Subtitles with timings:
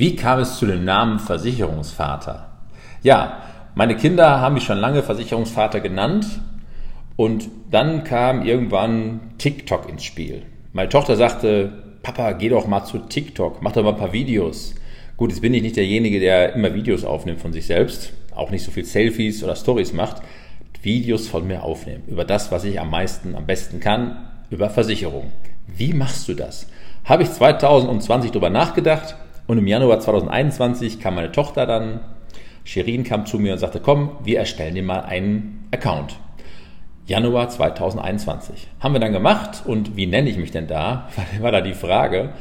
[0.00, 2.48] Wie kam es zu dem Namen Versicherungsvater?
[3.02, 3.42] Ja,
[3.74, 6.24] meine Kinder haben mich schon lange Versicherungsvater genannt
[7.16, 10.44] und dann kam irgendwann TikTok ins Spiel.
[10.72, 14.74] Meine Tochter sagte, Papa, geh doch mal zu TikTok, mach doch mal ein paar Videos.
[15.18, 18.64] Gut, jetzt bin ich nicht derjenige, der immer Videos aufnimmt von sich selbst, auch nicht
[18.64, 20.22] so viel Selfies oder Stories macht.
[20.80, 25.30] Videos von mir aufnehmen über das, was ich am meisten, am besten kann, über Versicherung.
[25.66, 26.68] Wie machst du das?
[27.04, 29.14] Habe ich 2020 darüber nachgedacht
[29.50, 31.98] und im Januar 2021 kam meine Tochter dann,
[32.62, 36.14] Shirin kam zu mir und sagte, komm, wir erstellen dir mal einen Account.
[37.06, 38.68] Januar 2021.
[38.78, 41.08] Haben wir dann gemacht und wie nenne ich mich denn da?
[41.40, 42.32] War da die Frage.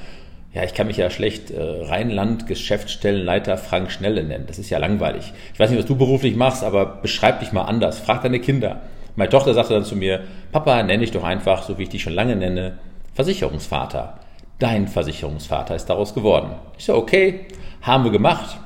[0.54, 4.46] Ja, ich kann mich ja schlecht äh, Rheinland Geschäftsstellenleiter Frank Schnelle nennen.
[4.46, 5.34] Das ist ja langweilig.
[5.56, 7.98] Ich weiß nicht, was du beruflich machst, aber beschreib dich mal anders.
[7.98, 8.82] Frag deine Kinder.
[9.16, 12.04] Meine Tochter sagte dann zu mir, Papa, nenne ich doch einfach, so wie ich dich
[12.04, 12.78] schon lange nenne,
[13.16, 14.20] Versicherungsvater.
[14.60, 16.52] Dein Versicherungsvater ist daraus geworden.
[16.78, 17.46] Ich so, okay,
[17.82, 18.60] haben wir gemacht.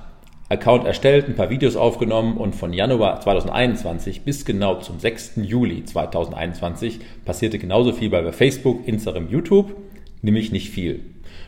[0.49, 5.33] Account erstellt, ein paar Videos aufgenommen und von Januar 2021 bis genau zum 6.
[5.37, 9.75] Juli 2021 passierte genauso viel bei Facebook, Instagram, YouTube,
[10.23, 11.01] nämlich nicht viel.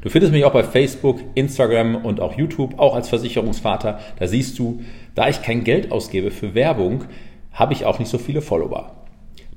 [0.04, 4.00] Du findest mich auch bei Facebook, Instagram und auch YouTube, auch als Versicherungsvater.
[4.20, 4.82] Da siehst du,
[5.16, 7.06] da ich kein Geld ausgebe für Werbung,
[7.52, 8.92] habe ich auch nicht so viele Follower.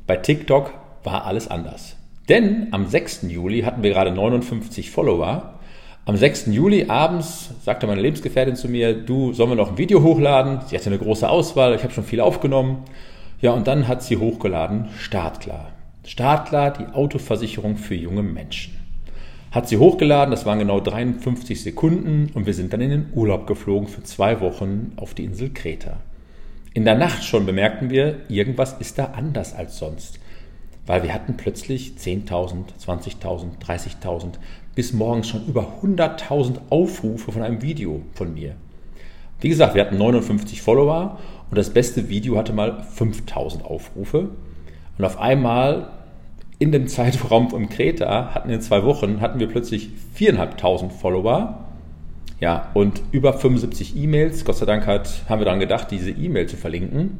[0.06, 0.72] Bei TikTok
[1.04, 1.96] war alles anders.
[2.28, 3.22] Denn am 6.
[3.28, 5.54] Juli hatten wir gerade 59 Follower.
[6.04, 6.46] Am 6.
[6.46, 10.60] Juli abends sagte meine Lebensgefährtin zu mir, du, sollen wir noch ein Video hochladen?
[10.66, 12.84] Sie hatte eine große Auswahl, ich habe schon viel aufgenommen.
[13.40, 15.72] Ja, und dann hat sie hochgeladen, Startklar.
[16.04, 18.74] Startklar, die Autoversicherung für junge Menschen.
[19.50, 23.46] Hat sie hochgeladen, das waren genau 53 Sekunden und wir sind dann in den Urlaub
[23.46, 25.98] geflogen für zwei Wochen auf die Insel Kreta.
[26.74, 30.20] In der Nacht schon bemerkten wir, irgendwas ist da anders als sonst
[30.88, 34.24] weil wir hatten plötzlich 10.000, 20.000, 30.000
[34.74, 38.54] bis morgens schon über 100.000 Aufrufe von einem Video von mir.
[39.40, 41.18] Wie gesagt, wir hatten 59 Follower
[41.50, 44.30] und das beste Video hatte mal 5000 Aufrufe.
[44.96, 45.90] Und auf einmal
[46.58, 51.66] in dem Zeitraum von Kreta hatten in zwei Wochen hatten wir plötzlich 4.500 Follower.
[52.40, 54.44] Ja, und über 75 E-Mails.
[54.46, 57.18] Gott sei Dank hat, haben wir daran gedacht, diese E-Mail zu verlinken.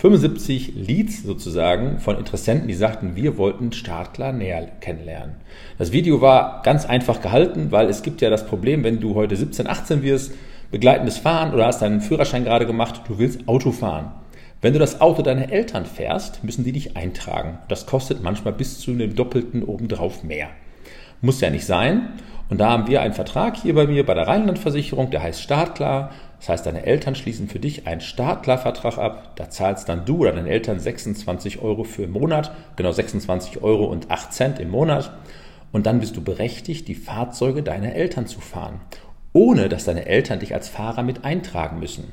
[0.00, 5.34] 75 Leads sozusagen von Interessenten, die sagten, wir wollten Startklar näher kennenlernen.
[5.76, 9.36] Das Video war ganz einfach gehalten, weil es gibt ja das Problem, wenn du heute
[9.36, 10.32] 17, 18 wirst,
[10.70, 14.12] begleitendes Fahren oder hast deinen Führerschein gerade gemacht, du willst Auto fahren.
[14.62, 17.58] Wenn du das Auto deiner Eltern fährst, müssen die dich eintragen.
[17.68, 20.48] Das kostet manchmal bis zu einem Doppelten obendrauf mehr.
[21.20, 22.10] Muss ja nicht sein.
[22.48, 26.10] Und da haben wir einen Vertrag hier bei mir bei der Rheinlandversicherung, der heißt Startklar.
[26.40, 29.36] Das heißt, deine Eltern schließen für dich einen Startklarvertrag ab.
[29.36, 33.84] Da zahlst dann du oder deine Eltern 26 Euro für im Monat, genau 26 Euro
[33.84, 35.12] und 8 Cent im Monat.
[35.70, 38.80] Und dann bist du berechtigt, die Fahrzeuge deiner Eltern zu fahren,
[39.32, 42.10] ohne dass deine Eltern dich als Fahrer mit eintragen müssen.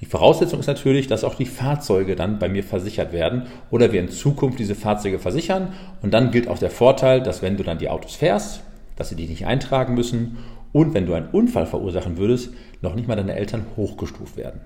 [0.00, 4.00] Die Voraussetzung ist natürlich, dass auch die Fahrzeuge dann bei mir versichert werden oder wir
[4.00, 5.74] in Zukunft diese Fahrzeuge versichern.
[6.00, 8.62] Und dann gilt auch der Vorteil, dass wenn du dann die Autos fährst,
[8.96, 10.38] dass sie dich nicht eintragen müssen
[10.72, 12.50] und wenn du einen Unfall verursachen würdest,
[12.80, 14.60] noch nicht mal deine Eltern hochgestuft werden.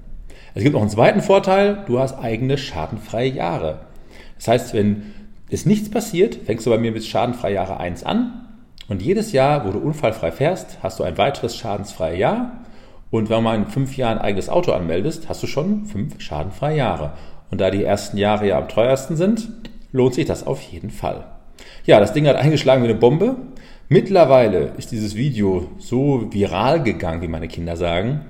[0.55, 3.81] Es gibt noch einen zweiten Vorteil, du hast eigene schadenfreie Jahre.
[4.37, 5.15] Das heißt, wenn
[5.51, 8.47] es nichts passiert, fängst du bei mir mit schadenfreie Jahre 1 an
[8.89, 12.64] und jedes Jahr, wo du unfallfrei fährst, hast du ein weiteres schadensfreie Jahr
[13.15, 16.79] und wenn man in fünf Jahren ein eigenes Auto anmeldest, hast du schon fünf schadenfreie
[16.79, 17.13] Jahre.
[17.49, 19.51] Und da die ersten Jahre ja am teuersten sind,
[19.93, 21.25] lohnt sich das auf jeden Fall.
[21.87, 23.37] Ja, das Ding hat eingeschlagen wie eine Bombe.
[23.89, 28.23] Mittlerweile ist dieses Video so viral gegangen, wie meine Kinder sagen,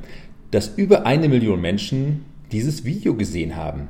[0.51, 3.89] dass über eine Million Menschen dieses Video gesehen haben.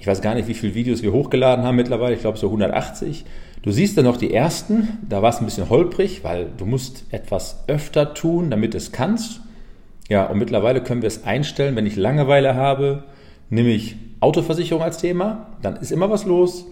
[0.00, 2.16] Ich weiß gar nicht, wie viele Videos wir hochgeladen haben mittlerweile.
[2.16, 3.24] Ich glaube so 180.
[3.62, 4.98] Du siehst dann noch die ersten.
[5.08, 9.43] Da war es ein bisschen holprig, weil du musst etwas öfter tun, damit es kannst.
[10.14, 13.02] Ja, und mittlerweile können wir es einstellen, wenn ich Langeweile habe,
[13.50, 15.48] nämlich Autoversicherung als Thema.
[15.60, 16.66] Dann ist immer was los.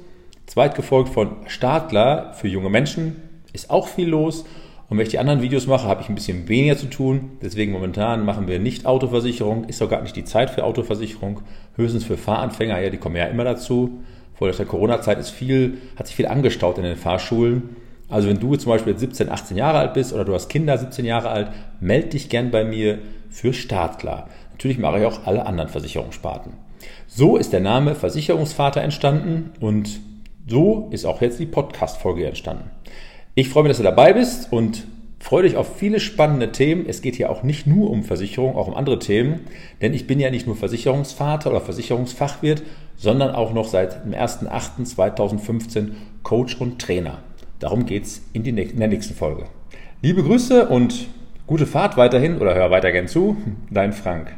[0.46, 3.16] Zweitgefolgt von Startler für junge Menschen
[3.52, 4.44] ist auch viel los.
[4.88, 7.32] Und wenn ich die anderen Videos mache, habe ich ein bisschen weniger zu tun.
[7.42, 9.64] Deswegen momentan machen wir nicht Autoversicherung.
[9.64, 11.40] Ist doch gar nicht die Zeit für Autoversicherung.
[11.74, 12.78] Höchstens für Fahranfänger.
[12.78, 14.04] Ja, die kommen ja immer dazu.
[14.34, 17.74] Vor der Corona-Zeit ist viel, hat sich viel angestaut in den Fahrschulen.
[18.12, 21.06] Also wenn du zum Beispiel 17, 18 Jahre alt bist oder du hast Kinder 17
[21.06, 21.48] Jahre alt,
[21.80, 22.98] melde dich gern bei mir
[23.30, 24.28] für Startklar.
[24.50, 26.52] Natürlich mache ich auch alle anderen Versicherungssparten.
[27.06, 30.00] So ist der Name Versicherungsvater entstanden und
[30.46, 32.70] so ist auch jetzt die Podcast-Folge entstanden.
[33.34, 34.86] Ich freue mich, dass du dabei bist und
[35.18, 36.84] freue dich auf viele spannende Themen.
[36.86, 39.40] Es geht hier auch nicht nur um Versicherung, auch um andere Themen,
[39.80, 42.62] denn ich bin ja nicht nur Versicherungsvater oder Versicherungsfachwirt,
[42.98, 45.92] sondern auch noch seit dem 1.8.2015
[46.22, 47.18] Coach und Trainer.
[47.62, 49.44] Darum geht es in, in der nächsten Folge.
[50.00, 51.06] Liebe Grüße und
[51.46, 53.36] Gute Fahrt weiterhin oder hör weiter gern zu.
[53.70, 54.34] Dein Frank.